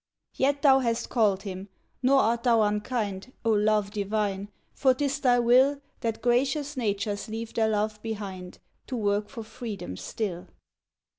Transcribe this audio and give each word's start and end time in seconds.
Yet 0.33 0.63
thou 0.63 0.79
hast 0.79 1.09
called 1.09 1.43
him, 1.43 1.69
nor 2.01 2.21
art 2.21 2.41
thou 2.41 2.63
unkind, 2.63 3.33
O 3.45 3.51
Love 3.51 3.91
Divine, 3.91 4.49
for 4.73 4.95
'tis 4.95 5.19
thy 5.19 5.37
will 5.37 5.79
That 5.99 6.23
gracious 6.23 6.75
natures 6.75 7.27
leave 7.27 7.53
their 7.53 7.69
love 7.69 8.01
behind 8.01 8.57
To 8.87 8.97
work 8.97 9.29
for 9.29 9.43
Freedom 9.43 9.95
still. 9.95 10.47